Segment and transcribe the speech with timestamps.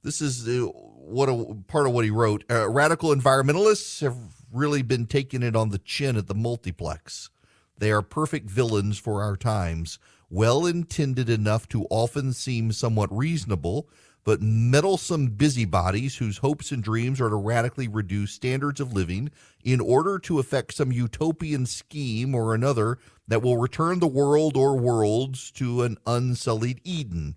[0.04, 2.44] This is uh, what a, part of what he wrote.
[2.52, 4.18] Uh, radical environmentalists have
[4.52, 7.30] really been taking it on the chin at the multiplex.
[7.78, 10.00] They are perfect villains for our times
[10.34, 13.88] well intended enough to often seem somewhat reasonable,
[14.24, 19.30] but meddlesome busybodies whose hopes and dreams are to radically reduce standards of living
[19.64, 24.78] in order to effect some utopian scheme or another that will return the world or
[24.78, 27.36] worlds to an unsullied Eden.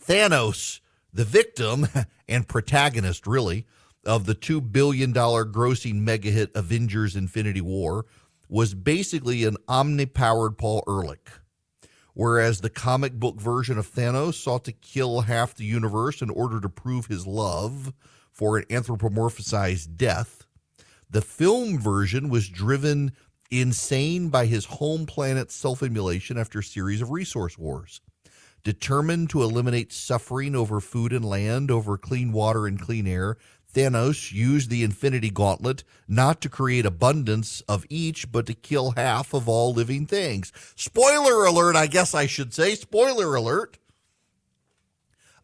[0.00, 0.80] Thanos,
[1.12, 1.88] the victim
[2.28, 3.66] and protagonist, really,
[4.04, 8.06] of the $2 billion grossing mega hit Avengers Infinity War,
[8.48, 11.28] was basically an omnipowered Paul Ehrlich
[12.18, 16.60] whereas the comic book version of Thanos sought to kill half the universe in order
[16.60, 17.92] to prove his love
[18.32, 20.44] for an anthropomorphized death.
[21.08, 23.12] The film version was driven
[23.52, 28.00] insane by his home planet's self immolation after a series of resource wars.
[28.64, 33.36] Determined to eliminate suffering over food and land, over clean water and clean air,
[33.78, 39.32] Thanos used the Infinity Gauntlet not to create abundance of each, but to kill half
[39.32, 40.52] of all living things.
[40.74, 42.74] Spoiler alert, I guess I should say.
[42.74, 43.78] Spoiler alert.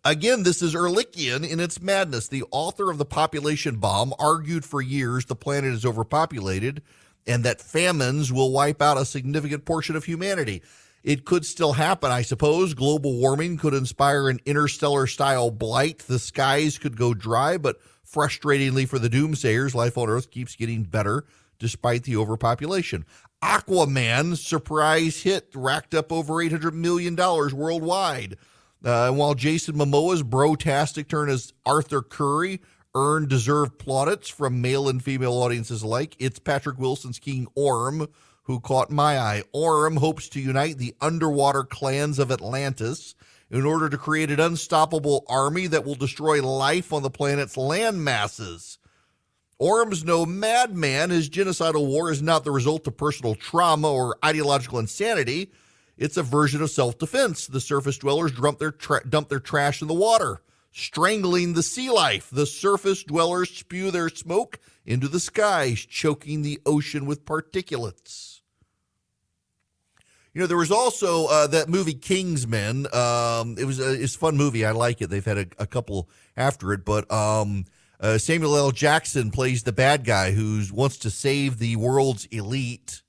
[0.05, 2.27] Again, this is Ehrlichian in its madness.
[2.27, 6.83] The author of the population bomb argued for years the planet is overpopulated
[7.27, 10.61] and that famines will wipe out a significant portion of humanity.
[11.05, 12.75] It could still happen, I suppose.
[12.75, 16.01] Global warming could inspire an interstellar style blight.
[16.01, 17.79] The skies could go dry, but
[18.15, 21.25] Frustratingly for the doomsayers, life on Earth keeps getting better
[21.59, 23.05] despite the overpopulation.
[23.43, 28.37] Aquaman surprise hit racked up over $800 million worldwide.
[28.85, 32.61] Uh, and while Jason Momoa's brotastic turn as Arthur Curry
[32.95, 38.07] earned deserved plaudits from male and female audiences alike, it's Patrick Wilson's King Orm
[38.45, 39.43] who caught my eye.
[39.53, 43.15] Orm hopes to unite the underwater clans of Atlantis
[43.55, 48.05] in order to create an unstoppable army that will destroy life on the planet's land
[48.05, 48.79] masses.
[49.61, 51.11] Orm's no madman.
[51.11, 55.53] His genocidal war is not the result of personal trauma or ideological insanity.
[55.97, 57.47] It's a version of self defense.
[57.47, 61.91] The surface dwellers dump their, tra- dump their trash in the water, strangling the sea
[61.91, 62.31] life.
[62.33, 68.34] The surface dwellers spew their smoke into the skies, choking the ocean with particulates.
[70.35, 72.93] You know, there was also uh, that movie Kingsman.
[72.93, 74.65] Um, it was a it's a fun movie.
[74.65, 75.09] I like it.
[75.09, 77.67] They've had a, a couple after it, but um,
[78.01, 78.73] uh, Samuel L.
[78.73, 83.03] Jackson plays the bad guy who wants to save the world's elite,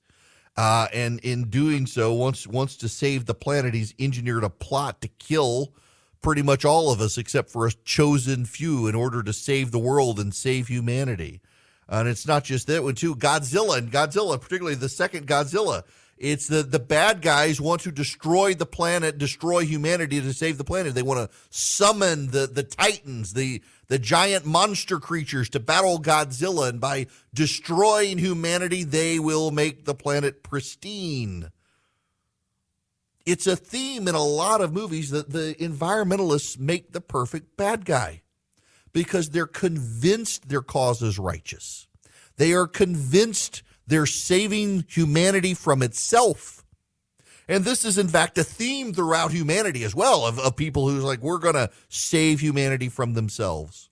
[0.56, 3.74] uh, and in doing so, wants wants to save the planet.
[3.74, 5.74] He's engineered a plot to kill
[6.22, 9.80] pretty much all of us except for a chosen few in order to save the
[9.80, 11.40] world and save humanity.
[11.88, 13.16] And it's not just that one too.
[13.16, 15.82] Godzilla and Godzilla, particularly the second Godzilla
[16.16, 20.64] it's the, the bad guys want to destroy the planet, destroy humanity to save the
[20.64, 20.94] planet.
[20.94, 26.70] They want to summon the, the titans, the, the giant monster creatures to battle Godzilla.
[26.70, 31.50] And by destroying humanity, they will make the planet pristine.
[33.26, 37.84] It's a theme in a lot of movies that the environmentalists make the perfect bad
[37.84, 38.22] guy
[38.92, 41.88] because they're convinced their cause is righteous.
[42.36, 46.64] They are convinced they're saving humanity from itself.
[47.48, 51.04] And this is, in fact, a theme throughout humanity as well of, of people who's
[51.04, 53.88] like, we're going to save humanity from themselves.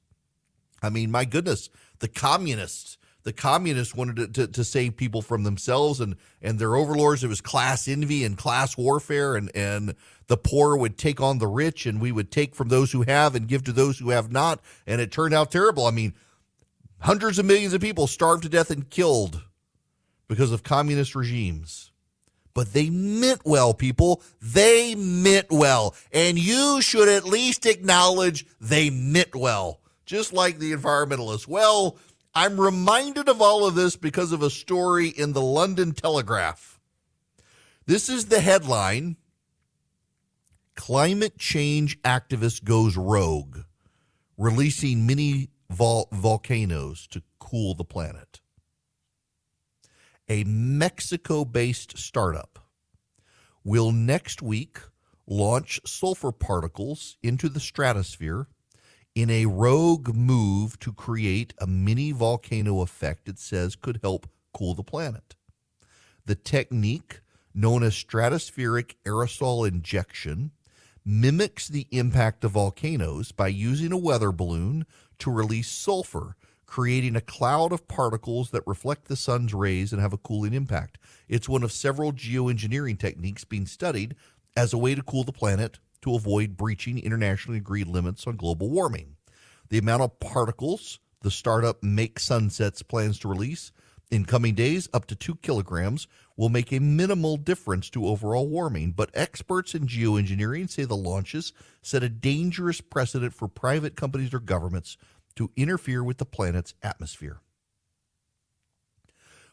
[0.82, 1.70] I mean, my goodness,
[2.00, 6.74] the communists, the communists wanted to, to, to, save people from themselves and, and their
[6.74, 7.22] overlords.
[7.22, 9.94] It was class envy and class warfare, and, and
[10.26, 13.36] the poor would take on the rich, and we would take from those who have
[13.36, 14.60] and give to those who have not.
[14.86, 15.86] And it turned out terrible.
[15.86, 16.14] I mean,
[17.04, 19.42] Hundreds of millions of people starved to death and killed
[20.28, 21.92] because of communist regimes.
[22.54, 24.22] But they meant well, people.
[24.40, 25.94] They meant well.
[26.12, 31.48] And you should at least acknowledge they meant well, just like the environmentalists.
[31.48, 31.98] Well,
[32.34, 36.78] I'm reminded of all of this because of a story in the London Telegraph.
[37.86, 39.16] This is the headline
[40.74, 43.58] Climate change activist goes rogue,
[44.36, 48.40] releasing mini vol- volcanoes to cool the planet.
[50.28, 52.58] A Mexico based startup
[53.62, 54.78] will next week
[55.26, 58.46] launch sulfur particles into the stratosphere
[59.14, 64.74] in a rogue move to create a mini volcano effect it says could help cool
[64.74, 65.34] the planet.
[66.24, 67.20] The technique,
[67.54, 70.52] known as stratospheric aerosol injection,
[71.04, 74.86] mimics the impact of volcanoes by using a weather balloon
[75.18, 76.34] to release sulfur,
[76.66, 80.98] creating a cloud of particles that reflect the sun's rays and have a cooling impact.
[81.28, 84.16] It's one of several geoengineering techniques being studied
[84.56, 88.70] as a way to cool the planet to avoid breaching internationally agreed limits on global
[88.70, 89.16] warming.
[89.68, 93.72] The amount of particles the startup Make Sunsets plans to release
[94.10, 96.06] in coming days, up to two kilograms,
[96.36, 98.92] will make a minimal difference to overall warming.
[98.92, 101.52] But experts in geoengineering say the launches
[101.82, 104.96] set a dangerous precedent for private companies or governments
[105.36, 107.40] to interfere with the planet's atmosphere.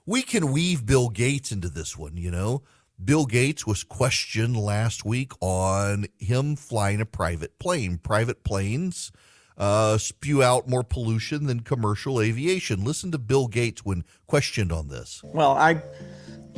[0.06, 2.64] We can weave Bill Gates into this one, you know.
[3.04, 7.98] Bill Gates was questioned last week on him flying a private plane.
[7.98, 9.12] Private planes
[9.58, 12.84] uh, spew out more pollution than commercial aviation.
[12.84, 15.22] Listen to Bill Gates when questioned on this.
[15.24, 15.82] Well, I,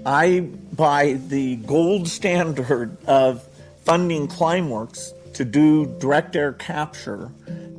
[0.06, 0.42] I
[0.74, 3.48] buy the gold standard of
[3.84, 7.32] funding Climeworks to do direct air capture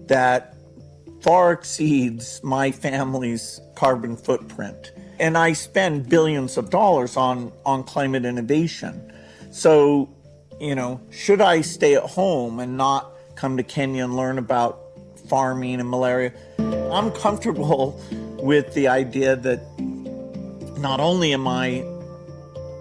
[0.06, 0.53] that
[1.24, 4.92] far exceeds my family's carbon footprint.
[5.18, 9.10] And I spend billions of dollars on, on climate innovation.
[9.50, 10.10] So,
[10.60, 14.80] you know, should I stay at home and not come to Kenya and learn about
[15.28, 16.32] farming and malaria.
[16.92, 17.98] I'm comfortable
[18.42, 19.60] with the idea that
[20.78, 21.84] not only am I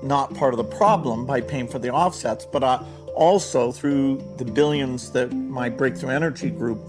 [0.03, 2.83] not part of the problem by paying for the offsets, but I
[3.15, 6.79] also through the billions that my breakthrough energy group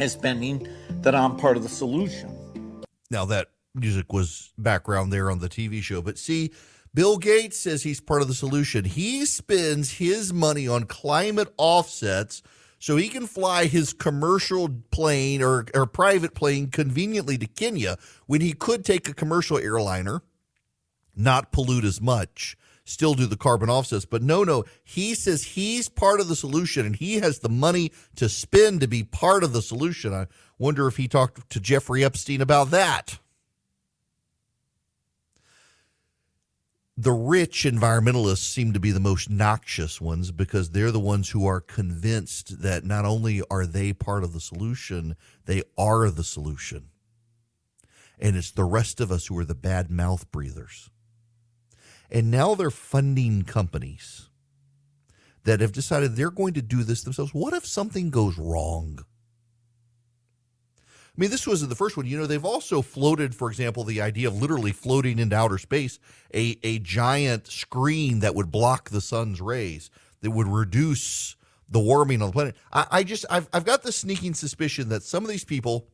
[0.00, 0.68] is spending,
[1.02, 2.34] that I'm part of the solution.
[3.10, 6.52] Now that music was background there on the TV show, but see,
[6.94, 8.84] Bill Gates says he's part of the solution.
[8.84, 12.42] He spends his money on climate offsets
[12.78, 18.40] so he can fly his commercial plane or, or private plane conveniently to Kenya when
[18.40, 20.22] he could take a commercial airliner,
[21.14, 22.56] not pollute as much,
[22.88, 24.04] still do the carbon offsets.
[24.04, 27.92] But no, no, he says he's part of the solution and he has the money
[28.16, 30.12] to spend to be part of the solution.
[30.12, 30.26] I
[30.58, 33.18] wonder if he talked to Jeffrey Epstein about that.
[37.00, 41.46] the rich environmentalists seem to be the most noxious ones because they're the ones who
[41.46, 45.14] are convinced that not only are they part of the solution,
[45.46, 46.88] they are the solution.
[48.18, 50.90] And it's the rest of us who are the bad mouth breathers.
[52.10, 54.28] And now they're funding companies
[55.44, 57.34] that have decided they're going to do this themselves.
[57.34, 59.00] What if something goes wrong?
[61.18, 62.06] I mean, this wasn't the first one.
[62.06, 65.98] You know, they've also floated, for example, the idea of literally floating into outer space
[66.32, 71.34] a, a giant screen that would block the sun's rays, that would reduce
[71.68, 72.56] the warming on the planet.
[72.72, 75.88] I, I just, I've, I've got the sneaking suspicion that some of these people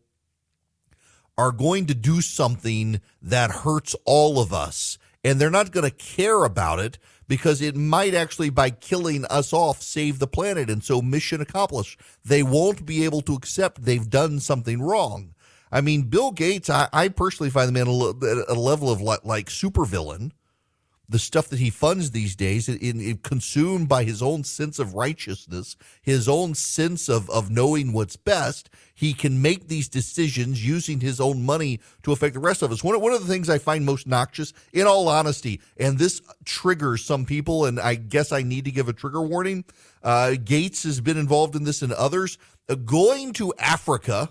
[1.38, 5.96] are going to do something that hurts all of us, and they're not going to
[5.96, 10.68] care about it because it might actually, by killing us off, save the planet.
[10.68, 11.98] And so, mission accomplished.
[12.24, 15.34] They won't be able to accept they've done something wrong.
[15.72, 19.24] I mean, Bill Gates, I, I personally find the man a, a level of like,
[19.24, 20.30] like supervillain
[21.08, 22.66] the stuff that he funds these days
[23.22, 28.70] consumed by his own sense of righteousness his own sense of, of knowing what's best
[28.94, 32.84] he can make these decisions using his own money to affect the rest of us.
[32.84, 37.04] One, one of the things i find most noxious in all honesty and this triggers
[37.04, 39.64] some people and i guess i need to give a trigger warning
[40.02, 44.30] uh, gates has been involved in this and others uh, going to africa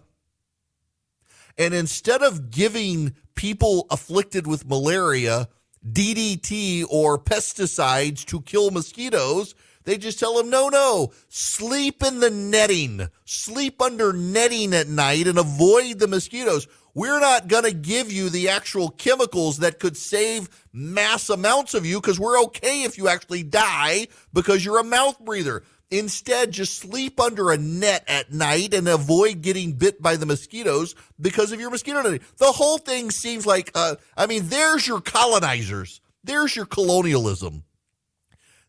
[1.57, 5.47] and instead of giving people afflicted with malaria
[5.89, 9.55] DDT or pesticides to kill mosquitoes.
[9.85, 15.27] They just tell them, no, no, sleep in the netting, sleep under netting at night
[15.27, 16.67] and avoid the mosquitoes.
[16.95, 21.85] We're not going to give you the actual chemicals that could save mass amounts of
[21.85, 25.63] you because we're okay if you actually die because you're a mouth breather.
[25.93, 30.95] Instead, just sleep under a net at night and avoid getting bit by the mosquitoes
[31.21, 32.19] because of your mosquito net.
[32.37, 36.01] The whole thing seems like, uh, I mean, there's your colonizers.
[36.23, 37.63] There's your colonialism.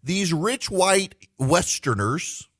[0.02, 2.50] These rich white Westerners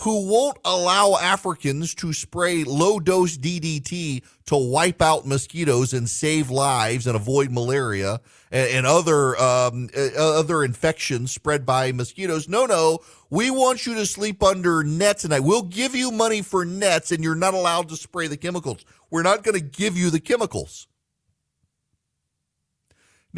[0.00, 6.50] who won't allow Africans to spray low dose DDT to wipe out mosquitoes and save
[6.50, 8.20] lives and avoid malaria
[8.52, 12.48] and, and other um, uh, other infections spread by mosquitoes.
[12.48, 15.40] No, no, we want you to sleep under nets tonight.
[15.40, 18.84] We'll give you money for nets, and you're not allowed to spray the chemicals.
[19.10, 20.86] We're not going to give you the chemicals.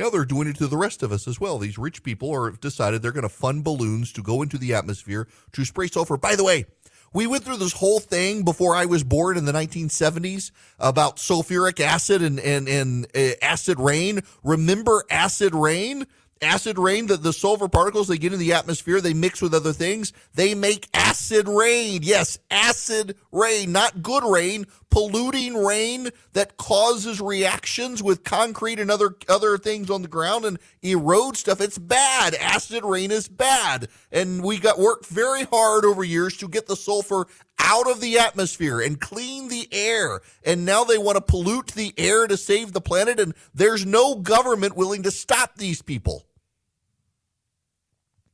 [0.00, 1.58] Now they're doing it to the rest of us as well.
[1.58, 5.28] These rich people are decided they're going to fund balloons to go into the atmosphere
[5.52, 6.16] to spray sulfur.
[6.16, 6.64] By the way,
[7.12, 11.80] we went through this whole thing before I was born in the 1970s about sulfuric
[11.80, 14.22] acid and and and uh, acid rain.
[14.42, 16.06] Remember acid rain?
[16.42, 19.72] Acid rain, the, the sulfur particles they get in the atmosphere, they mix with other
[19.72, 20.12] things.
[20.34, 22.00] They make acid rain.
[22.02, 29.16] Yes, acid rain, not good rain, polluting rain that causes reactions with concrete and other
[29.28, 31.60] other things on the ground and erode stuff.
[31.60, 32.34] It's bad.
[32.34, 33.88] Acid rain is bad.
[34.10, 37.26] And we got worked very hard over years to get the sulfur
[37.58, 40.20] out of the atmosphere and clean the air.
[40.44, 43.20] And now they want to pollute the air to save the planet.
[43.20, 46.24] And there's no government willing to stop these people.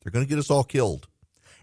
[0.06, 1.08] They're going to get us all killed.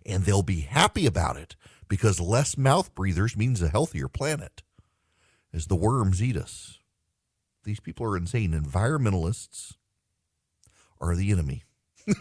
[0.05, 1.55] And they'll be happy about it
[1.88, 4.63] because less mouth breathers means a healthier planet
[5.53, 6.79] as the worms eat us.
[7.63, 8.51] These people are insane.
[8.51, 9.77] Environmentalists
[11.00, 11.63] are the enemy.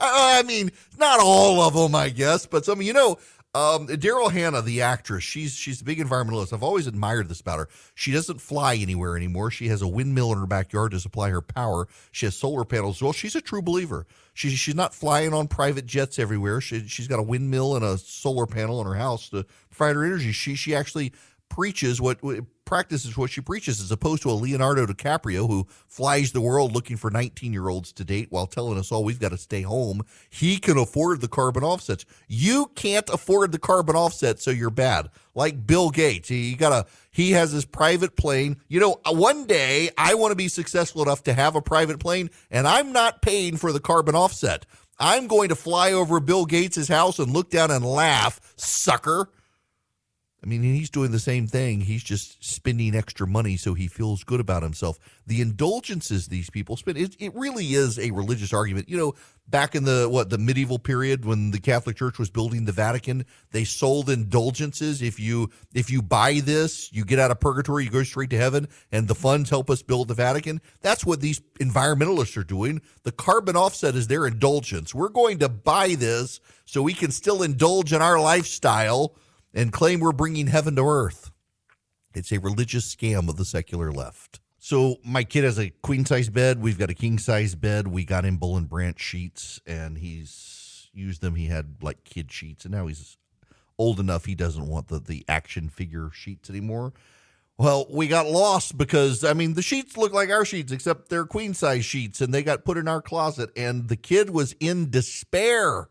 [0.00, 3.18] I mean, not all of them, I guess, but some, you know,
[3.56, 6.52] um, Daryl Hannah, the actress, she's she's a big environmentalist.
[6.52, 7.68] I've always admired this about her.
[7.94, 9.50] She doesn't fly anywhere anymore.
[9.50, 11.88] She has a windmill in her backyard to supply her power.
[12.12, 13.00] She has solar panels.
[13.00, 14.06] Well, she's a true believer.
[14.34, 16.60] She, she's not flying on private jets everywhere.
[16.60, 20.04] She, she's got a windmill and a solar panel in her house to provide her
[20.04, 20.32] energy.
[20.32, 21.14] She she actually
[21.48, 22.18] preaches what
[22.66, 26.96] practices what she preaches as opposed to a Leonardo DiCaprio who flies the world looking
[26.96, 30.02] for 19 year olds to date while telling us all we've got to stay home.
[30.28, 32.04] He can afford the carbon offsets.
[32.28, 35.08] You can't afford the carbon offset, so you're bad.
[35.34, 38.56] Like Bill Gates, he got a he has his private plane.
[38.68, 42.00] You know, uh, one day I want to be successful enough to have a private
[42.00, 44.66] plane, and I'm not paying for the carbon offset.
[44.98, 49.30] I'm going to fly over Bill Gates' house and look down and laugh, sucker.
[50.46, 51.80] I mean, he's doing the same thing.
[51.80, 54.96] He's just spending extra money so he feels good about himself.
[55.26, 58.88] The indulgences these people spend, it, it really is a religious argument.
[58.88, 59.14] You know,
[59.48, 63.26] back in the what the medieval period when the Catholic Church was building the Vatican,
[63.50, 65.02] they sold indulgences.
[65.02, 68.38] If you if you buy this, you get out of purgatory, you go straight to
[68.38, 70.60] heaven, and the funds help us build the Vatican.
[70.80, 72.82] That's what these environmentalists are doing.
[73.02, 74.94] The carbon offset is their indulgence.
[74.94, 79.16] We're going to buy this so we can still indulge in our lifestyle
[79.56, 81.32] and claim we're bringing heaven to earth.
[82.14, 84.38] It's a religious scam of the secular left.
[84.58, 86.60] So my kid has a queen size bed.
[86.60, 87.88] We've got a king size bed.
[87.88, 91.34] We got him Boll and Branch sheets, and he's used them.
[91.34, 93.16] He had like kid sheets, and now he's
[93.78, 96.92] old enough he doesn't want the the action figure sheets anymore.
[97.58, 101.26] Well, we got lost because I mean the sheets look like our sheets, except they're
[101.26, 103.50] queen size sheets, and they got put in our closet.
[103.56, 105.88] And the kid was in despair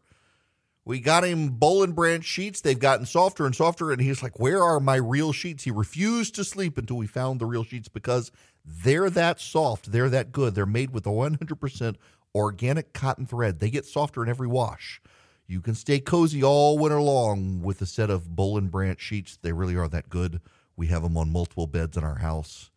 [0.85, 2.61] we got him Boll and Branch sheets.
[2.61, 3.91] They've gotten softer and softer.
[3.91, 5.63] And he's like, Where are my real sheets?
[5.63, 8.31] He refused to sleep until we found the real sheets because
[8.63, 9.91] they're that soft.
[9.91, 10.53] They're that good.
[10.53, 11.95] They're made with a 100%
[12.35, 13.59] organic cotton thread.
[13.59, 15.01] They get softer in every wash.
[15.47, 19.37] You can stay cozy all winter long with a set of Boll and Branch sheets.
[19.41, 20.41] They really are that good.
[20.75, 22.69] We have them on multiple beds in our house.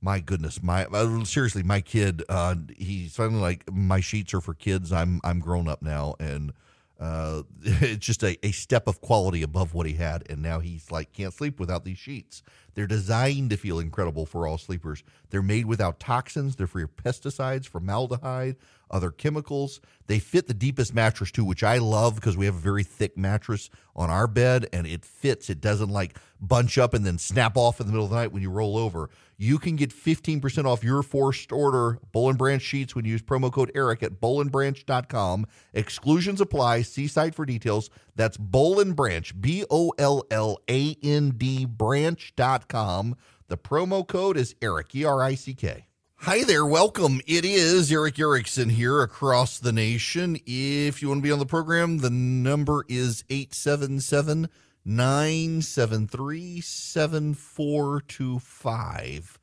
[0.00, 4.54] My goodness, my uh, seriously, my kid, uh, he's finally like my sheets are for
[4.54, 4.92] kids.
[4.92, 6.52] I'm I'm grown up now, and
[6.98, 10.24] uh, it's just a, a step of quality above what he had.
[10.30, 12.42] And now he's like, can't sleep without these sheets.
[12.74, 15.02] They're designed to feel incredible for all sleepers.
[15.30, 18.56] They're made without toxins, they're free of pesticides, formaldehyde,
[18.90, 19.80] other chemicals.
[20.06, 23.16] They fit the deepest mattress too, which I love because we have a very thick
[23.16, 25.50] mattress on our bed and it fits.
[25.50, 28.32] It doesn't like bunch up and then snap off in the middle of the night
[28.32, 29.10] when you roll over.
[29.38, 33.22] You can get 15% off your forced order Boll and Branch sheets when you use
[33.22, 35.46] promo code Erick at bollandbranch.com.
[35.74, 36.82] Exclusions apply.
[36.82, 37.90] See site for details.
[38.14, 43.16] That's Boll and Branch, B O L L A N D branch.com.
[43.48, 45.85] The promo code is Erick, E R I C K.
[46.20, 47.20] Hi there, welcome.
[47.26, 50.36] It is Erick Erickson here across the nation.
[50.44, 54.48] If you want to be on the program, the number is 877
[54.84, 59.38] 973 7425.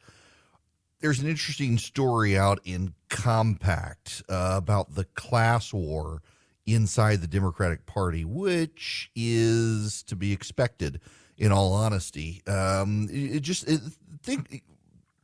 [0.99, 6.21] There's an interesting story out in Compact uh, about the class war
[6.65, 10.99] inside the Democratic Party, which is to be expected.
[11.35, 13.81] In all honesty, um, it just it,
[14.21, 14.61] think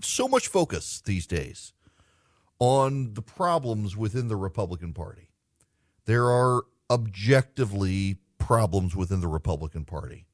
[0.01, 1.73] so much focus these days
[2.59, 5.29] on the problems within the Republican Party.
[6.05, 10.25] There are objectively problems within the Republican Party.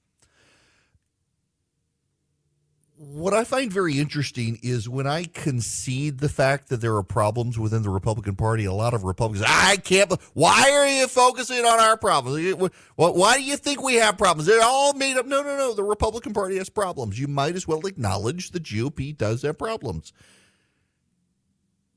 [2.98, 7.60] What I find very interesting is when I concede the fact that there are problems
[7.60, 11.78] within the Republican Party, a lot of Republicans, I can't, why are you focusing on
[11.80, 12.72] our problems?
[12.96, 14.48] Why do you think we have problems?
[14.48, 15.26] They're all made up.
[15.26, 15.74] No, no, no.
[15.74, 17.20] The Republican Party has problems.
[17.20, 20.14] You might as well acknowledge the GOP does have problems.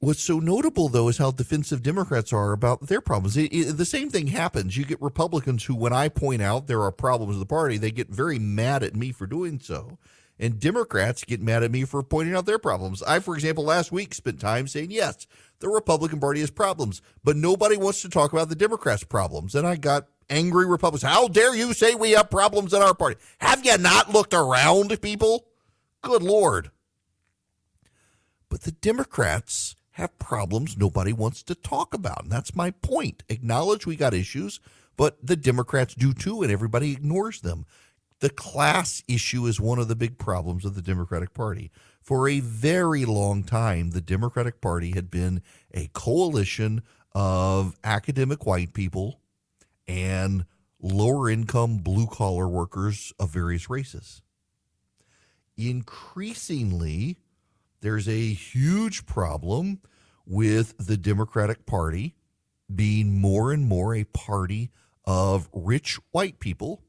[0.01, 3.37] What's so notable, though, is how defensive Democrats are about their problems.
[3.37, 4.77] It, it, the same thing happens.
[4.77, 7.91] You get Republicans who, when I point out there are problems with the party, they
[7.91, 9.99] get very mad at me for doing so.
[10.39, 13.03] And Democrats get mad at me for pointing out their problems.
[13.03, 15.27] I, for example, last week spent time saying, yes,
[15.59, 19.55] the Republican Party has problems, but nobody wants to talk about the Democrats' problems.
[19.55, 21.11] And I got angry Republicans.
[21.11, 23.17] How dare you say we have problems in our party?
[23.39, 25.47] Have you not looked around, people?
[26.03, 26.71] Good Lord.
[28.49, 32.23] But the Democrats have problems nobody wants to talk about.
[32.23, 33.25] And that's my point.
[33.29, 34.61] Acknowledge we got issues,
[34.97, 37.67] but the Democrats do too, and everybody ignores them.
[38.21, 41.71] The class issue is one of the big problems of the Democratic Party.
[42.03, 45.41] For a very long time, the Democratic Party had been
[45.73, 46.83] a coalition
[47.13, 49.21] of academic white people
[49.87, 50.45] and
[50.81, 54.23] lower income blue collar workers of various races.
[55.57, 57.19] Increasingly,
[57.81, 59.81] there's a huge problem
[60.27, 62.17] with the Democratic Party
[62.73, 64.71] being more and more a party
[65.05, 66.83] of rich white people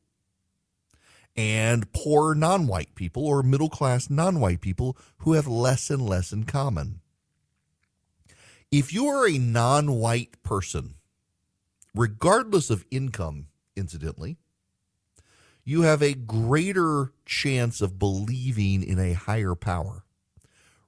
[1.40, 6.02] and poor non white people or middle class non white people who have less and
[6.02, 7.00] less in common.
[8.72, 10.96] If you are a non white person,
[11.96, 14.36] regardless of income, incidentally,
[15.64, 20.04] you have a greater chance of believing in a higher power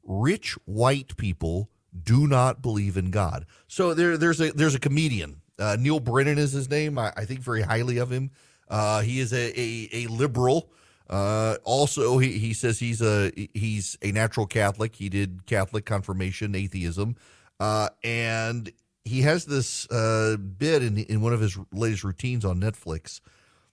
[0.03, 1.69] rich white people
[2.03, 3.45] do not believe in God.
[3.67, 5.41] So there, there's a there's a comedian.
[5.57, 6.97] Uh, Neal Brennan is his name.
[6.97, 8.31] I, I, think very highly of him.
[8.71, 10.71] Uh, he is a a, a liberal.
[11.09, 14.95] Uh, also, he, he says he's a he's a natural Catholic.
[14.95, 17.17] He did Catholic confirmation, atheism,
[17.59, 18.71] uh, and
[19.03, 23.19] he has this uh, bit in in one of his latest routines on Netflix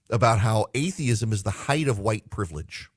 [0.09, 2.89] about how atheism is the height of white privilege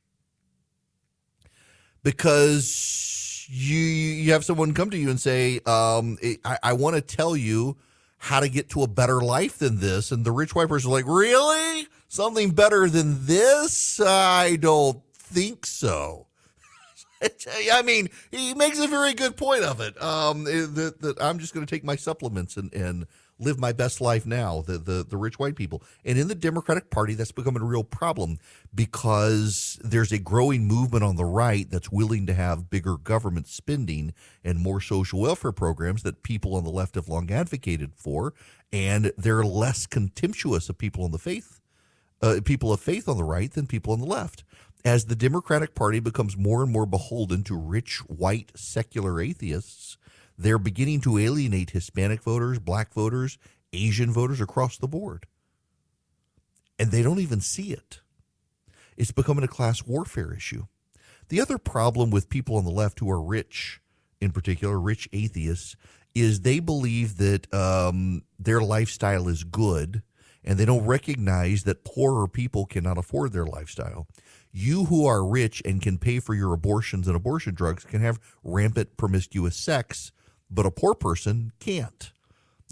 [2.03, 7.03] because you you have someone come to you and say, um, I, I want to
[7.03, 7.77] tell you
[8.23, 11.07] how to get to a better life than this, and the rich person is like,
[11.09, 13.99] really, something better than this?
[13.99, 16.29] I don't think so.
[17.73, 20.01] I mean, he makes a very good point of it.
[20.01, 23.09] Um, that, that I'm just going to take my supplements and and
[23.43, 25.83] live my best life now, the, the, the rich white people.
[26.05, 28.39] And in the Democratic Party, that's becoming a real problem
[28.75, 34.15] because there's a growing movement on the right that's willing to have bigger government spending
[34.45, 38.35] and more social welfare programs that people on the left have long advocated for.
[38.73, 41.61] And they're less contemptuous of people on the faith,
[42.23, 44.45] uh, people of faith on the right than people on the left.
[44.85, 49.97] As the Democratic Party becomes more and more beholden to rich, white, secular atheists,
[50.39, 53.39] they're beginning to alienate Hispanic voters, black voters,
[53.73, 55.27] Asian voters across the board.
[56.79, 58.01] And they don't even see it.
[58.97, 60.67] It's becoming a class warfare issue.
[61.29, 63.81] The other problem with people on the left who are rich,
[64.21, 65.77] in particular, rich atheists,
[66.15, 70.03] is they believe that um, their lifestyle is good
[70.45, 74.07] and they don't recognize that poorer people cannot afford their lifestyle.
[74.51, 78.21] You who are rich and can pay for your abortions and abortion drugs can have
[78.45, 80.13] rampant promiscuous sex
[80.53, 82.13] but a poor person can't.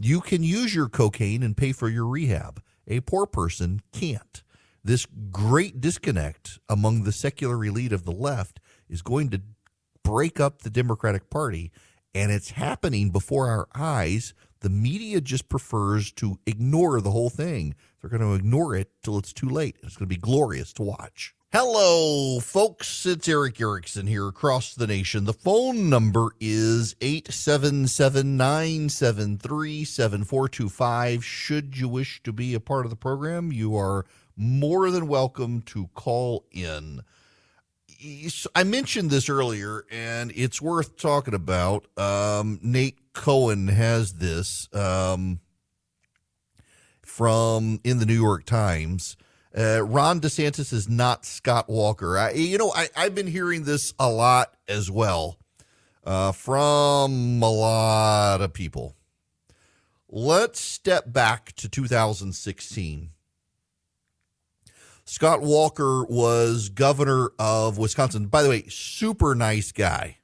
[0.01, 2.62] You can use your cocaine and pay for your rehab.
[2.87, 4.43] A poor person can't.
[4.83, 9.43] This great disconnect among the secular elite of the left is going to
[10.03, 11.71] break up the Democratic Party,
[12.14, 14.33] and it's happening before our eyes.
[14.61, 17.75] The media just prefers to ignore the whole thing.
[18.01, 19.77] They're going to ignore it till it's too late.
[19.83, 21.35] It's going to be glorious to watch.
[21.53, 23.05] Hello, folks.
[23.05, 25.25] It's Erick Erickson here across the nation.
[25.25, 31.25] The phone number is 877 973 7425.
[31.25, 35.63] Should you wish to be a part of the program, you are more than welcome
[35.63, 37.03] to call in.
[38.55, 41.89] I mentioned this earlier, and it's worth talking about.
[41.99, 45.41] Um, Nate Cohn has this um,
[47.03, 49.17] from in the New York Times.
[49.57, 52.17] Uh, Ron DeSantis is not Scott Walker.
[52.17, 55.39] I, you know, I, I've been hearing this a lot as well
[56.05, 58.97] uh, from a lot of people.
[60.09, 63.11] let's step back to 2016.
[65.05, 68.27] Scott Walker was governor of Wisconsin.
[68.27, 70.19] By the way, super nice guy.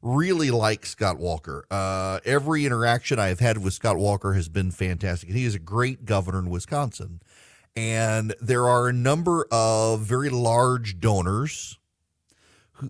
[0.00, 1.64] Really like Scott Walker.
[1.70, 5.30] Uh, every interaction I have had with Scott Walker has been fantastic.
[5.30, 7.20] He is a great governor in Wisconsin.
[7.74, 11.78] And there are a number of very large donors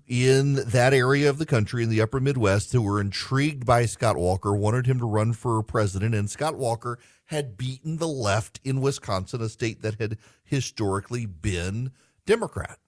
[0.06, 4.16] in that area of the country in the upper Midwest who were intrigued by Scott
[4.16, 6.14] Walker, wanted him to run for president.
[6.14, 11.92] And Scott Walker had beaten the left in Wisconsin, a state that had historically been
[12.26, 12.78] Democrat.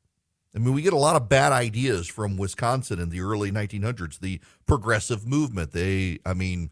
[0.55, 4.21] I mean, we get a lot of bad ideas from Wisconsin in the early 1900s,
[4.21, 5.73] the progressive movement.
[5.73, 6.71] They, I mean,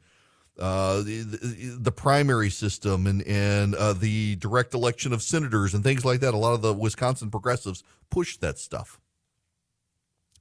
[0.58, 6.04] uh, the, the, primary system and and uh, the direct election of senators and things
[6.04, 6.34] like that.
[6.34, 9.00] A lot of the Wisconsin progressives pushed that stuff.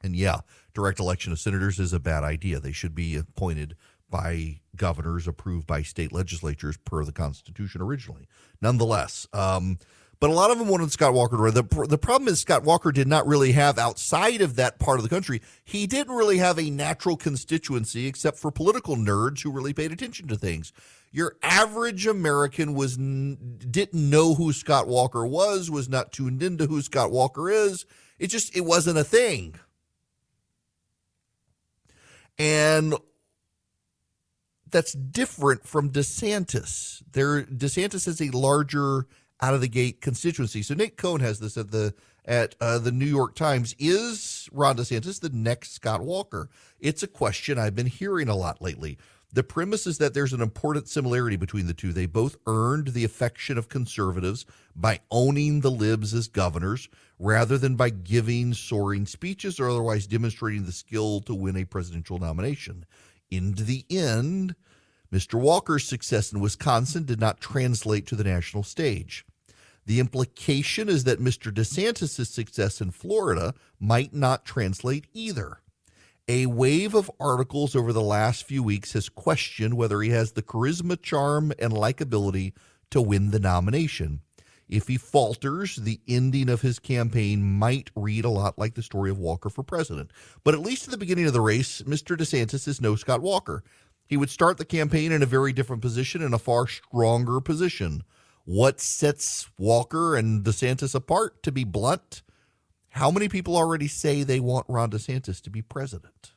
[0.04, 0.40] And yeah,
[0.74, 2.60] direct election of senators is a bad idea.
[2.60, 3.76] They should be appointed
[4.10, 8.28] by governors, approved by state legislatures per the Constitution originally.
[8.62, 9.80] Nonetheless, um,
[10.22, 11.54] but a lot of them wanted Scott Walker to run.
[11.56, 15.04] The, the problem is Scott Walker did not really have, outside of that part of
[15.04, 19.74] the country, he didn't really have a natural constituency except for political nerds who really
[19.74, 20.72] paid attention to things.
[21.12, 26.84] Your average American was didn't know who Scott Walker was, was not tuned into who
[26.84, 27.88] Scott Walker is.
[28.20, 29.56] It just it wasn't a thing.
[32.38, 32.94] And
[34.70, 37.02] that's different from DeSantis.
[37.12, 39.08] There DeSantis has a larger
[39.42, 40.62] out of the gate constituency.
[40.62, 41.94] So Nate Cohn has this at the
[42.26, 43.76] at uh, the New York Times.
[43.80, 46.50] Is Ron DeSantis the next Scott Walker?
[46.80, 48.98] It's a question I've been hearing a lot lately.
[49.34, 51.94] The premise is that there's an important similarity between the two.
[51.94, 57.76] They both earned the affection of conservatives by owning the libs as governors rather than
[57.76, 62.86] by giving soaring speeches or otherwise demonstrating the skill to win a presidential nomination.
[63.30, 64.54] In the end,
[65.14, 65.36] Mr.
[65.36, 69.26] Walker's success in Wisconsin did not translate to the national stage.
[69.86, 71.52] The implication is that Mr.
[71.52, 75.62] DeSantis' success in Florida might not translate either.
[76.28, 80.44] A wave of articles over the last few weeks has questioned whether he has the
[80.44, 82.54] charisma, charm, and likability
[82.92, 84.22] to win the nomination.
[84.70, 89.12] If he falters, the ending of his campaign might read a lot like the story
[89.12, 90.12] of Walker for president.
[90.46, 92.16] But at least at the beginning of the race, Mr.
[92.16, 93.64] DeSantis is no Scott Walker.
[94.06, 98.04] He would start the campaign in a very different position, in a far stronger position.
[98.46, 102.24] What sets Walker and DeSantis apart, to be blunt?
[102.90, 106.34] How many people already say they want Ron DeSantis to be president?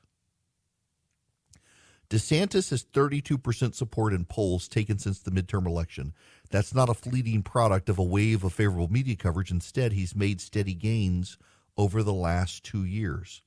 [2.11, 6.13] DeSantis has 32% support in polls taken since the midterm election.
[6.51, 9.51] That's not a fleeting product of a wave of favorable media coverage.
[9.51, 11.39] Instead, he's made steady gains
[11.77, 13.43] over the last two years.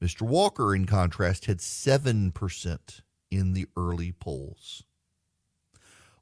[0.00, 0.22] Mr.
[0.22, 4.84] Walker, in contrast, had 7% in the early polls.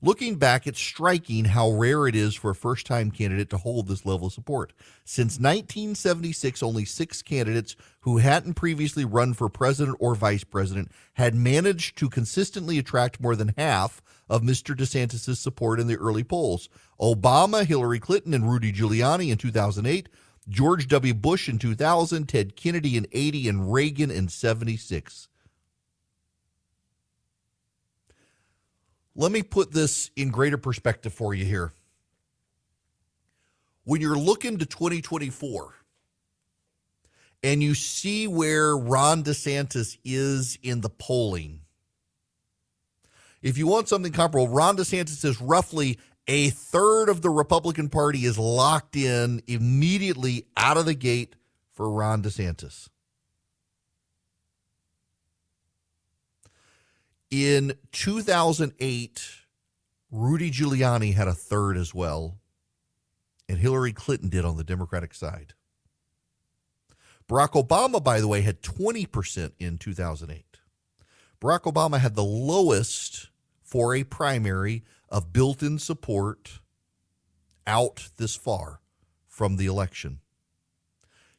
[0.03, 3.87] Looking back, it's striking how rare it is for a first time candidate to hold
[3.87, 4.73] this level of support.
[5.05, 11.35] Since 1976, only six candidates who hadn't previously run for president or vice president had
[11.35, 14.75] managed to consistently attract more than half of Mr.
[14.75, 16.71] DeSantis' support in the early polls.
[16.99, 20.09] Obama, Hillary Clinton, and Rudy Giuliani in 2008,
[20.49, 21.13] George W.
[21.13, 25.29] Bush in 2000, Ted Kennedy in 80, and Reagan in 76.
[29.15, 31.73] Let me put this in greater perspective for you here.
[33.85, 35.75] When you're looking to 2024
[37.43, 41.61] and you see where Ron DeSantis is in the polling,
[43.43, 48.25] if you want something comparable, Ron DeSantis is roughly a third of the Republican Party
[48.25, 51.35] is locked in immediately out of the gate
[51.73, 52.89] for Ron DeSantis.
[57.31, 59.29] In 2008,
[60.11, 62.39] Rudy Giuliani had a third as well,
[63.49, 65.55] and Hillary Clinton did on the Democratic side.
[67.29, 70.59] Barack Obama, by the way, had 20% in 2008.
[71.41, 73.29] Barack Obama had the lowest
[73.63, 76.59] for a primary of built in support
[77.65, 78.81] out this far
[79.29, 80.19] from the election.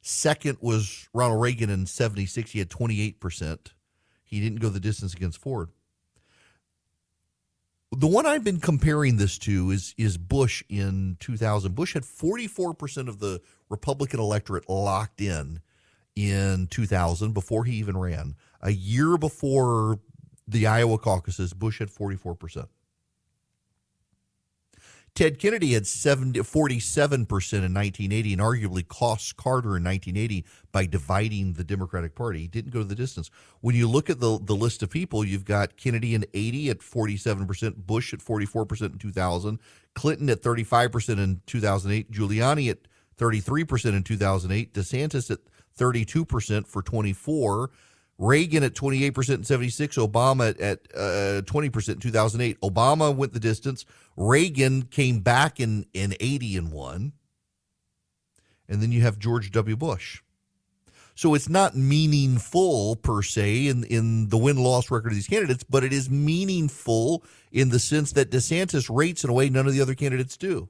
[0.01, 2.51] Second was Ronald Reagan in 76.
[2.51, 3.57] He had 28%.
[4.23, 5.67] He didn't go the distance against Ford.
[7.91, 11.75] The one I've been comparing this to is is Bush in 2000.
[11.75, 15.59] Bush had 44% of the Republican electorate locked in
[16.15, 18.35] in 2000 before he even ran.
[18.61, 19.99] A year before
[20.47, 22.67] the Iowa caucuses, Bush had 44%.
[25.13, 31.53] Ted Kennedy had 70, 47% in 1980 and arguably cost Carter in 1980 by dividing
[31.53, 32.39] the Democratic Party.
[32.39, 33.29] He didn't go to the distance.
[33.59, 36.79] When you look at the, the list of people, you've got Kennedy in 80 at
[36.79, 39.59] 47%, Bush at 44% in 2000,
[39.95, 42.79] Clinton at 35% in 2008, Giuliani at
[43.17, 45.39] 33% in 2008, DeSantis at
[45.77, 47.69] 32% for 24.
[48.21, 52.61] Reagan at 28% in 76, Obama at, uh, 20% in 2008.
[52.61, 53.83] Obama went the distance.
[54.15, 57.13] Reagan came back in, in 80 and won.
[58.69, 59.75] And then you have George W.
[59.75, 60.21] Bush.
[61.15, 65.63] So it's not meaningful per se in, in the win loss record of these candidates,
[65.63, 69.73] but it is meaningful in the sense that DeSantis rates in a way none of
[69.73, 70.69] the other candidates do.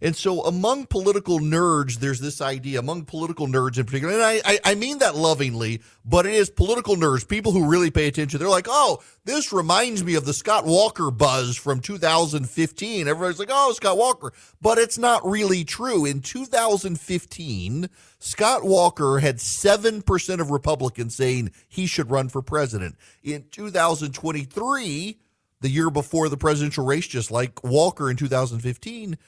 [0.00, 4.40] And so among political nerds, there's this idea among political nerds in particular, and I,
[4.44, 8.38] I, I, mean that lovingly, but it is political nerds, people who really pay attention.
[8.38, 13.08] They're like, oh, this reminds me of the Scott Walker buzz from 2015.
[13.08, 14.32] Everybody's like, oh, Scott Walker.
[14.62, 16.04] But it's not really true.
[16.04, 22.96] In 2015, Scott Walker had 7% of Republicans saying he should run for president.
[23.24, 25.18] In 2023,
[25.60, 29.18] the year before the presidential race, just like Walker in 2015,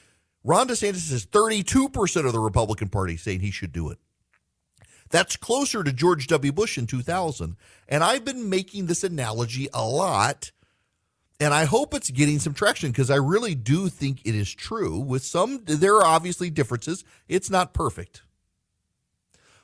[0.43, 3.99] Ron DeSantis is 32% of the Republican Party saying he should do it.
[5.09, 6.51] That's closer to George W.
[6.51, 7.57] Bush in 2000.
[7.87, 10.51] And I've been making this analogy a lot.
[11.39, 14.99] And I hope it's getting some traction because I really do think it is true.
[14.99, 17.03] With some, there are obviously differences.
[17.27, 18.21] It's not perfect.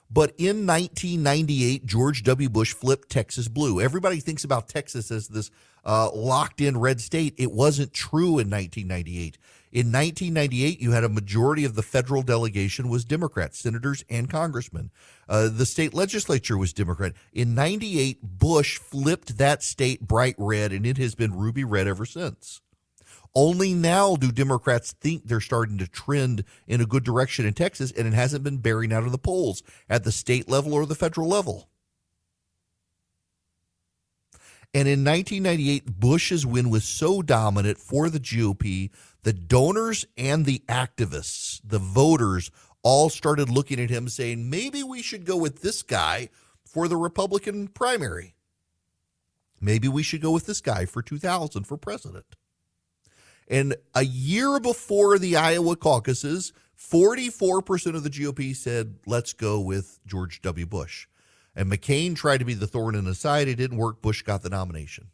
[0.09, 2.49] But in 1998, George W.
[2.49, 3.81] Bush flipped Texas blue.
[3.81, 5.51] Everybody thinks about Texas as this
[5.85, 7.33] uh, locked in red state.
[7.37, 9.37] It wasn't true in 1998.
[9.71, 14.91] In 1998, you had a majority of the federal delegation was Democrats, senators and congressmen.
[15.27, 17.13] Uh, the state legislature was Democrat.
[17.33, 22.05] In 98, Bush flipped that state bright red, and it has been ruby red ever
[22.05, 22.61] since.
[23.35, 27.91] Only now do Democrats think they're starting to trend in a good direction in Texas,
[27.91, 30.95] and it hasn't been bearing out of the polls at the state level or the
[30.95, 31.69] federal level.
[34.73, 38.91] And in 1998, Bush's win was so dominant for the GOP,
[39.23, 42.51] the donors and the activists, the voters,
[42.83, 46.29] all started looking at him saying, maybe we should go with this guy
[46.63, 48.35] for the Republican primary.
[49.59, 52.25] Maybe we should go with this guy for 2000 for president.
[53.47, 59.99] And a year before the Iowa caucuses, 44% of the GOP said, let's go with
[60.05, 60.65] George W.
[60.65, 61.07] Bush.
[61.55, 63.47] And McCain tried to be the thorn in the side.
[63.47, 64.01] It didn't work.
[64.01, 65.07] Bush got the nomination.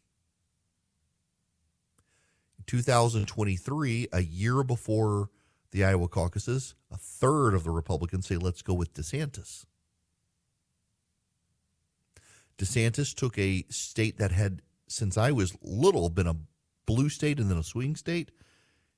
[2.65, 5.29] 2023, a year before
[5.71, 9.65] the Iowa caucuses, a third of the Republicans say, let's go with DeSantis.
[12.57, 16.35] DeSantis took a state that had, since I was little, been a
[16.85, 18.31] blue state and then a swing state,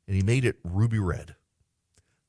[0.08, 1.36] and he made it ruby red.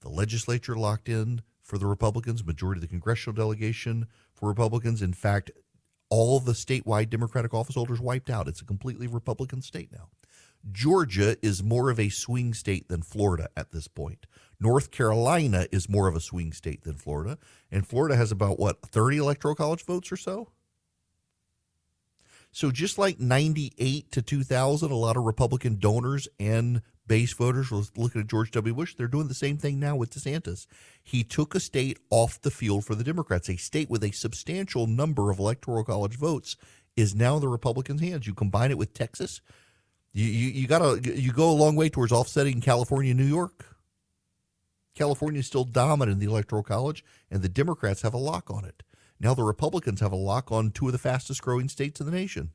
[0.00, 5.02] The legislature locked in for the Republicans, majority of the congressional delegation for Republicans.
[5.02, 5.50] In fact,
[6.08, 8.46] all the statewide Democratic office holders wiped out.
[8.46, 10.10] It's a completely Republican state now.
[10.70, 14.26] Georgia is more of a swing state than Florida at this point.
[14.58, 17.38] North Carolina is more of a swing state than Florida.
[17.70, 20.50] And Florida has about, what, 30 electoral college votes or so?
[22.52, 27.82] So just like 98 to 2000, a lot of Republican donors and base voters were
[27.96, 28.74] looking at George W.
[28.74, 28.94] Bush.
[28.94, 30.66] They're doing the same thing now with DeSantis.
[31.02, 33.50] He took a state off the field for the Democrats.
[33.50, 36.56] A state with a substantial number of electoral college votes
[36.96, 38.26] is now in the Republicans' hands.
[38.26, 39.42] You combine it with Texas,
[40.16, 43.76] you you, you gotta you go a long way towards offsetting California New York.
[44.94, 48.64] California is still dominant in the electoral college, and the Democrats have a lock on
[48.64, 48.82] it.
[49.20, 52.12] Now the Republicans have a lock on two of the fastest growing states in the
[52.12, 52.52] nation.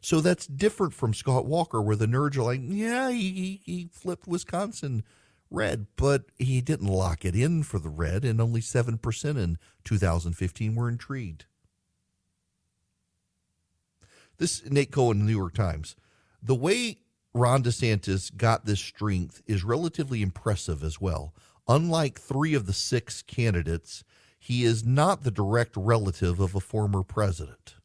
[0.00, 4.28] So that's different from Scott Walker, where the nerds are like, yeah, he, he flipped
[4.28, 5.02] Wisconsin
[5.50, 10.74] red, but he didn't lock it in for the red, and only 7% in 2015
[10.76, 11.46] were intrigued.
[14.38, 15.96] This Nate the New York Times.
[16.42, 16.98] The way
[17.32, 21.34] Ron DeSantis got this strength is relatively impressive as well.
[21.66, 24.04] Unlike three of the six candidates,
[24.38, 27.76] he is not the direct relative of a former president.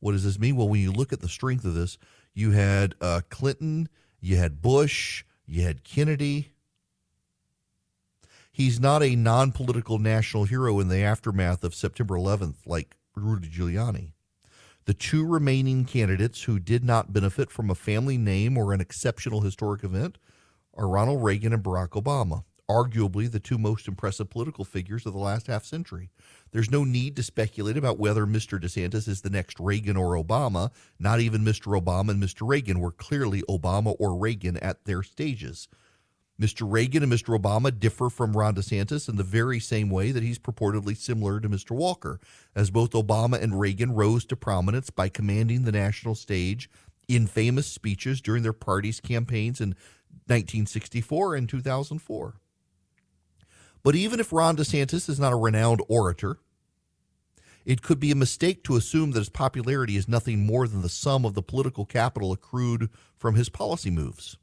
[0.00, 0.56] What does this mean?
[0.56, 1.98] Well, when you look at the strength of this,
[2.32, 3.88] you had uh, Clinton,
[4.20, 6.52] you had Bush, you had Kennedy.
[8.52, 13.48] He's not a non political national hero in the aftermath of September 11th like Rudy
[13.48, 14.12] Giuliani.
[14.88, 19.42] The two remaining candidates who did not benefit from a family name or an exceptional
[19.42, 20.16] historic event
[20.72, 22.44] are Ronald Reagan and Barack Obama.
[22.70, 26.08] arguably the two most impressive political figures of the last half century.
[26.52, 28.58] There's no need to speculate about whether Mr.
[28.58, 30.70] DeSantis is the next Reagan or Obama.
[30.98, 31.78] Not even Mr.
[31.78, 32.48] Obama and Mr.
[32.48, 35.68] Reagan were clearly Obama or Reagan at their stages.
[36.40, 36.70] Mr.
[36.70, 37.36] Reagan and Mr.
[37.36, 41.48] Obama differ from Ron DeSantis in the very same way that he's purportedly similar to
[41.48, 41.72] Mr.
[41.72, 42.20] Walker,
[42.54, 46.70] as both Obama and Reagan rose to prominence by commanding the national stage
[47.08, 49.70] in famous speeches during their party's campaigns in
[50.26, 52.34] 1964 and 2004.
[53.82, 56.38] But even if Ron DeSantis is not a renowned orator,
[57.64, 60.88] it could be a mistake to assume that his popularity is nothing more than the
[60.88, 64.36] sum of the political capital accrued from his policy moves.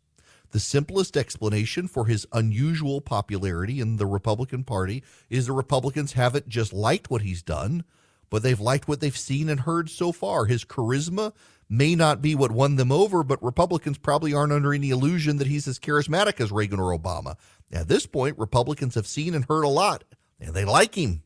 [0.52, 6.48] The simplest explanation for his unusual popularity in the Republican Party is the Republicans haven't
[6.48, 7.84] just liked what he's done,
[8.30, 10.46] but they've liked what they've seen and heard so far.
[10.46, 11.34] His charisma
[11.70, 15.48] may not be what won them over, but Republicans probably aren't under any illusion that
[15.48, 17.36] he's as charismatic as Reagan or Obama.
[17.72, 20.04] At this point, Republicans have seen and heard a lot,
[20.40, 21.24] and they like him.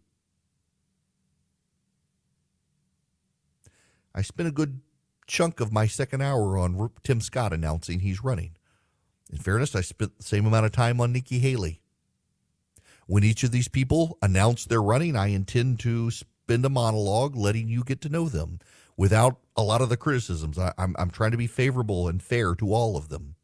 [4.15, 4.82] I spent a good
[5.27, 8.55] chunk of my second hour on Tim Scott announcing he's running.
[9.29, 11.81] In fairness, I spent the same amount of time on Nikki Haley.
[13.05, 17.67] When each of these people announce they're running, I intend to spend a monologue letting
[17.67, 18.59] you get to know them
[18.97, 20.57] without a lot of the criticisms.
[20.57, 23.35] I, am I'm, I'm trying to be favorable and fair to all of them.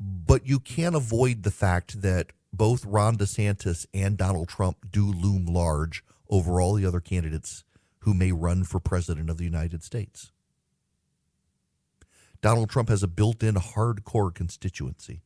[0.00, 5.46] But you can't avoid the fact that both Ron DeSantis and Donald Trump do loom
[5.46, 7.64] large over all the other candidates
[8.00, 10.32] who may run for president of the United States.
[12.40, 15.22] Donald Trump has a built in hardcore constituency.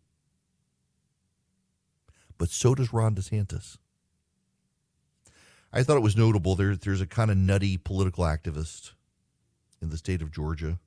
[2.39, 3.77] But so does Ron DeSantis.
[5.73, 6.55] I thought it was notable.
[6.55, 8.93] There, there's a kind of nutty political activist
[9.81, 10.79] in the state of Georgia.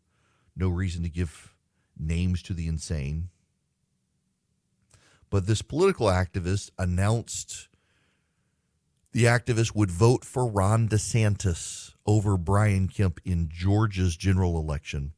[0.55, 1.55] No reason to give
[1.97, 3.29] names to the insane.
[5.29, 7.67] But this political activist announced
[9.11, 15.13] the activist would vote for Ron DeSantis over Brian Kemp in Georgia's general election.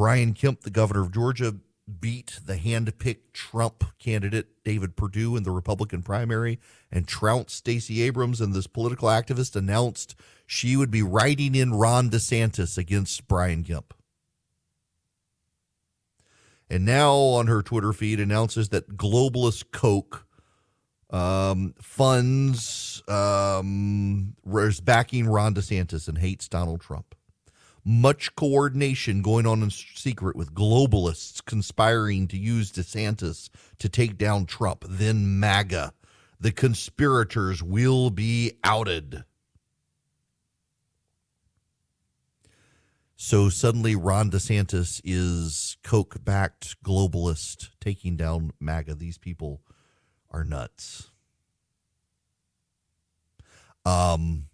[0.00, 1.56] Brian Kemp, the governor of Georgia,
[2.00, 6.58] beat the hand-picked Trump candidate David Perdue in the Republican primary
[6.90, 8.40] and trounced Stacey Abrams.
[8.40, 10.14] And this political activist announced
[10.46, 13.92] she would be writing in Ron DeSantis against Brian Kemp.
[16.70, 20.24] And now on her Twitter feed announces that globalist Koch
[21.10, 27.14] um, funds um, is backing Ron DeSantis and hates Donald Trump
[27.84, 34.46] much coordination going on in secret with globalists conspiring to use DeSantis to take down
[34.46, 35.92] Trump, then MAGA.
[36.38, 39.24] The conspirators will be outed.
[43.16, 48.94] So suddenly, Ron DeSantis is Koch backed globalist taking down MAGA.
[48.94, 49.60] These people
[50.30, 51.10] are nuts.
[53.84, 54.46] Um,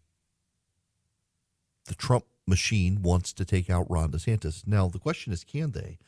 [1.85, 4.67] the Trump machine wants to take out Ron DeSantis.
[4.67, 5.99] Now, the question is, can they?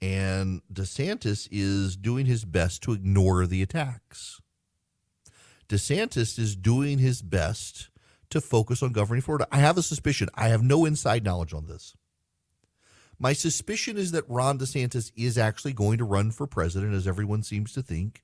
[0.00, 4.40] And DeSantis is doing his best to ignore the attacks.
[5.68, 7.88] DeSantis is doing his best
[8.30, 9.48] to focus on governing Florida.
[9.50, 10.28] I have a suspicion.
[10.34, 11.94] I have no inside knowledge on this.
[13.18, 17.42] My suspicion is that Ron DeSantis is actually going to run for president, as everyone
[17.42, 18.22] seems to think.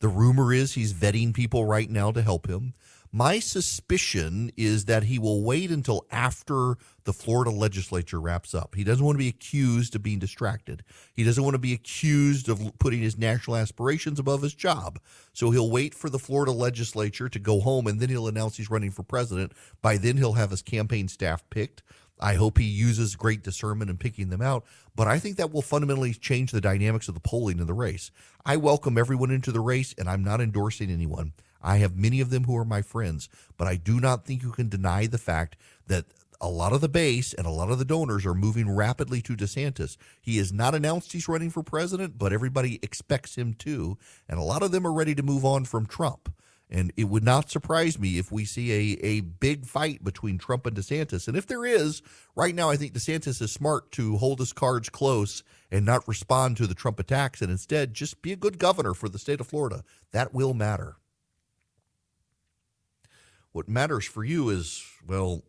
[0.00, 2.74] The rumor is he's vetting people right now to help him.
[3.16, 6.74] My suspicion is that he will wait until after
[7.04, 8.74] the Florida legislature wraps up.
[8.74, 10.82] He doesn't want to be accused of being distracted.
[11.14, 14.98] He doesn't want to be accused of putting his national aspirations above his job.
[15.32, 18.68] So he'll wait for the Florida legislature to go home and then he'll announce he's
[18.68, 19.52] running for president.
[19.80, 21.84] By then, he'll have his campaign staff picked.
[22.18, 24.64] I hope he uses great discernment in picking them out,
[24.96, 28.10] but I think that will fundamentally change the dynamics of the polling in the race.
[28.44, 31.32] I welcome everyone into the race, and I'm not endorsing anyone.
[31.64, 34.52] I have many of them who are my friends, but I do not think you
[34.52, 36.04] can deny the fact that
[36.40, 39.34] a lot of the base and a lot of the donors are moving rapidly to
[39.34, 39.96] DeSantis.
[40.20, 43.96] He has not announced he's running for president, but everybody expects him to.
[44.28, 46.34] And a lot of them are ready to move on from Trump.
[46.70, 50.66] And it would not surprise me if we see a, a big fight between Trump
[50.66, 51.28] and DeSantis.
[51.28, 52.02] And if there is,
[52.34, 56.56] right now, I think DeSantis is smart to hold his cards close and not respond
[56.56, 59.46] to the Trump attacks and instead just be a good governor for the state of
[59.46, 59.84] Florida.
[60.12, 60.96] That will matter.
[63.54, 65.44] What matters for you is, well,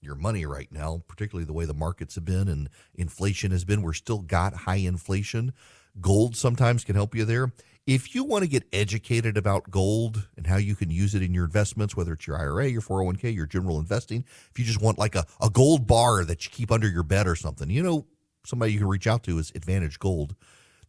[0.00, 3.82] your money right now, particularly the way the markets have been and inflation has been.
[3.82, 5.52] We're still got high inflation.
[6.00, 7.52] Gold sometimes can help you there.
[7.86, 11.34] If you want to get educated about gold and how you can use it in
[11.34, 14.96] your investments, whether it's your IRA, your 401k, your general investing, if you just want
[14.96, 18.06] like a, a gold bar that you keep under your bed or something, you know,
[18.42, 20.34] somebody you can reach out to is Advantage Gold.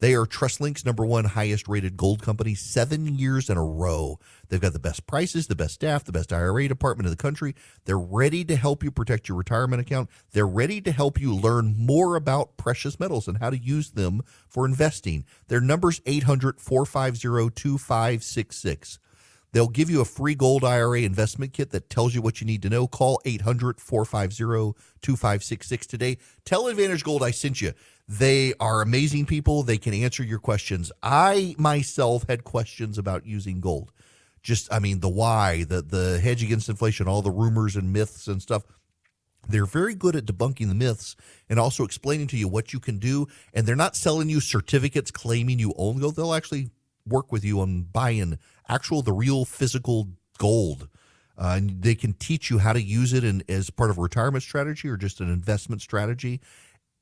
[0.01, 4.17] They are TrustLink's number one highest rated gold company seven years in a row.
[4.49, 7.53] They've got the best prices, the best staff, the best IRA department in the country.
[7.85, 10.09] They're ready to help you protect your retirement account.
[10.31, 14.23] They're ready to help you learn more about precious metals and how to use them
[14.49, 15.23] for investing.
[15.49, 18.97] Their number's 800 450 2566.
[19.51, 22.61] They'll give you a free gold IRA investment kit that tells you what you need
[22.61, 22.87] to know.
[22.87, 26.17] Call 800 450 2566 today.
[26.45, 27.73] Tell Advantage Gold I sent you.
[28.07, 29.63] They are amazing people.
[29.63, 30.91] They can answer your questions.
[31.01, 33.91] I myself had questions about using gold.
[34.43, 38.27] Just, I mean, the why, the, the hedge against inflation, all the rumors and myths
[38.27, 38.63] and stuff.
[39.47, 41.15] They're very good at debunking the myths
[41.49, 43.27] and also explaining to you what you can do.
[43.53, 46.15] And they're not selling you certificates claiming you own gold.
[46.15, 46.69] They'll actually
[47.07, 50.89] work with you on buying actual, the real physical gold.
[51.37, 54.01] Uh, and they can teach you how to use it in, as part of a
[54.01, 56.39] retirement strategy or just an investment strategy.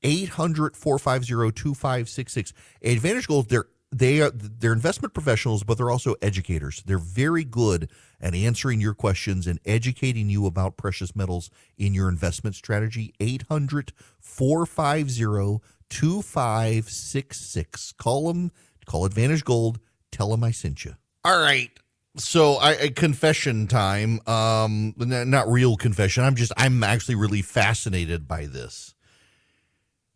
[0.04, 2.54] 800 450 2566.
[2.84, 6.84] Advantage Gold, they're they are they're investment professionals, but they're also educators.
[6.86, 7.89] They're very good
[8.22, 13.14] at answering your questions and educating you about precious metals in your investment strategy.
[13.20, 17.93] 800 450 2566.
[17.93, 18.52] Call them,
[18.86, 19.80] call Advantage Gold,
[20.12, 20.93] tell them I sent you.
[21.26, 21.72] All right.
[22.18, 24.20] So I confession time.
[24.28, 26.24] Um not real confession.
[26.24, 28.93] I'm just I'm actually really fascinated by this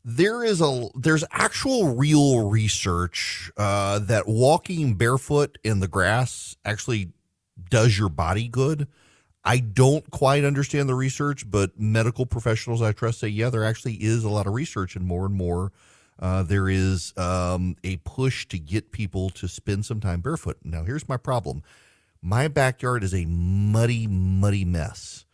[0.05, 7.11] there is a there's actual real research uh, that walking barefoot in the grass actually
[7.69, 8.87] does your body good.
[9.45, 13.95] I don't quite understand the research, but medical professionals I trust say yeah, there actually
[13.95, 15.71] is a lot of research, and more and more
[16.19, 20.57] uh, there is um, a push to get people to spend some time barefoot.
[20.63, 21.63] Now, here's my problem:
[22.21, 25.25] my backyard is a muddy, muddy mess.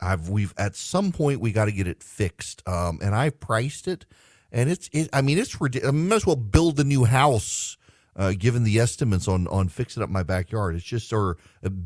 [0.00, 3.88] I've we've at some point we got to get it fixed, um, and I've priced
[3.88, 4.06] it,
[4.52, 5.94] and it's it, I mean it's ridiculous.
[5.94, 7.76] I might as well build a new house,
[8.16, 10.76] uh, given the estimates on on fixing up my backyard.
[10.76, 11.36] It's just or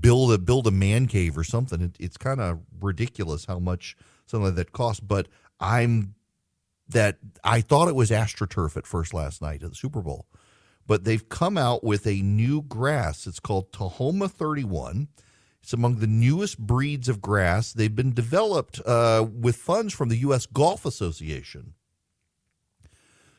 [0.00, 1.80] build a build a man cave or something.
[1.80, 3.96] It, it's kind of ridiculous how much
[4.26, 5.00] something like that costs.
[5.00, 6.14] But I'm
[6.88, 10.26] that I thought it was AstroTurf at first last night at the Super Bowl,
[10.86, 13.26] but they've come out with a new grass.
[13.26, 15.08] It's called Tahoma 31.
[15.62, 17.72] It's among the newest breeds of grass.
[17.72, 20.46] They've been developed uh, with funds from the U.S.
[20.46, 21.74] Golf Association.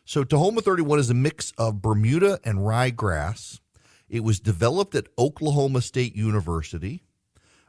[0.05, 3.59] So, Tahoma 31 is a mix of Bermuda and rye grass.
[4.09, 7.03] It was developed at Oklahoma State University.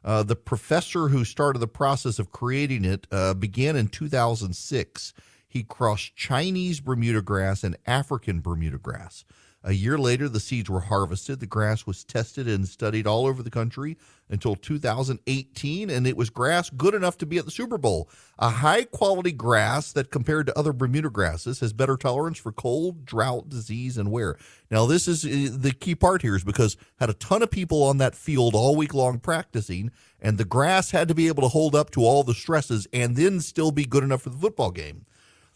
[0.05, 5.15] Uh, the professor who started the process of creating it uh, began in 2006.
[5.49, 9.25] He crossed Chinese Bermuda grass and African Bermuda grass.
[9.67, 11.41] A year later, the seeds were harvested.
[11.41, 13.97] The grass was tested and studied all over the country
[14.29, 18.11] until 2018, and it was grass good enough to be at the Super Bowl.
[18.39, 23.07] A high quality grass that, compared to other Bermuda grasses, has better tolerance for cold,
[23.07, 24.37] drought, disease, and wear.
[24.71, 27.83] Now, this is uh, the key part here is because had a ton of people
[27.85, 29.91] on that field all week long practicing,
[30.21, 33.17] and the grass had to be able to hold up to all the stresses and
[33.17, 35.07] then still be good enough for the football game.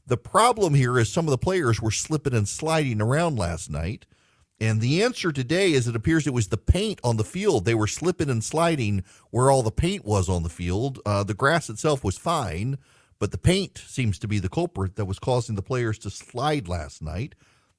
[0.08, 4.06] The problem here is some of the players were slipping and sliding around last night.
[4.58, 7.66] And the answer today is it appears it was the paint on the field.
[7.66, 10.98] They were slipping and sliding where all the paint was on the field.
[11.04, 12.78] Uh, the grass itself was fine,
[13.18, 16.68] but the paint seems to be the culprit that was causing the players to slide
[16.68, 17.34] last night,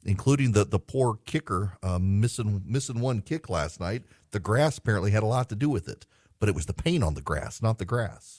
[0.05, 4.03] including the the poor kicker uh, missing missing one kick last night.
[4.29, 6.05] The grass apparently had a lot to do with it,
[6.39, 8.37] but it was the paint on the grass, not the grass.